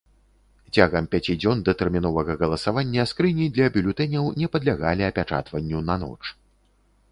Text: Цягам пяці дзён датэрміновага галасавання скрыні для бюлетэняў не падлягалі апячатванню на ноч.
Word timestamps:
Цягам 0.77 1.09
пяці 1.15 1.35
дзён 1.41 1.61
датэрміновага 1.67 2.37
галасавання 2.41 3.05
скрыні 3.13 3.47
для 3.59 3.69
бюлетэняў 3.77 4.25
не 4.41 4.51
падлягалі 4.57 5.03
апячатванню 5.11 5.87
на 5.91 5.95
ноч. 6.05 6.19